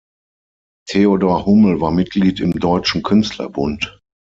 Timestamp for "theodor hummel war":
0.89-1.91